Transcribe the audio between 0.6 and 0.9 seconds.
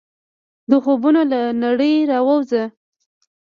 د